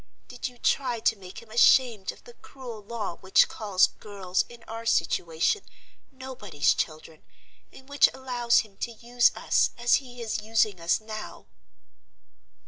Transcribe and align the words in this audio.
Did 0.27 0.47
you 0.47 0.57
try 0.57 0.99
to 0.99 1.15
make 1.15 1.43
him 1.43 1.51
ashamed 1.51 2.11
of 2.11 2.23
the 2.23 2.33
cruel 2.33 2.81
law 2.81 3.17
which 3.17 3.47
calls 3.47 3.85
girls 3.99 4.45
in 4.49 4.63
our 4.63 4.83
situation 4.83 5.61
Nobody's 6.11 6.73
Children, 6.73 7.21
and 7.71 7.87
which 7.87 8.09
allows 8.11 8.61
him 8.61 8.77
to 8.77 8.93
use 8.93 9.31
us 9.35 9.69
as 9.77 9.97
he 10.01 10.19
is 10.19 10.41
using 10.41 10.79
us 10.81 10.99
now?" 10.99 11.45